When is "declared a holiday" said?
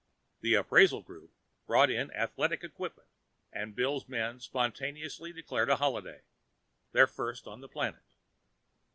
5.31-6.23